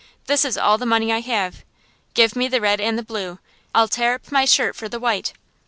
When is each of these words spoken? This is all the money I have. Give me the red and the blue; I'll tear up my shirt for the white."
This 0.25 0.43
is 0.45 0.57
all 0.57 0.79
the 0.79 0.85
money 0.87 1.13
I 1.13 1.19
have. 1.19 1.63
Give 2.15 2.35
me 2.35 2.47
the 2.47 2.59
red 2.59 2.81
and 2.81 2.97
the 2.97 3.03
blue; 3.03 3.37
I'll 3.75 3.87
tear 3.87 4.15
up 4.15 4.31
my 4.31 4.45
shirt 4.45 4.75
for 4.75 4.89
the 4.89 4.99
white." 4.99 5.33